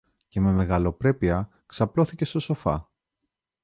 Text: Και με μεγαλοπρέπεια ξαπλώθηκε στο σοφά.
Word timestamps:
Και 0.27 0.39
με 0.39 0.51
μεγαλοπρέπεια 0.51 1.49
ξαπλώθηκε 1.65 2.25
στο 2.25 2.39
σοφά. 2.39 2.87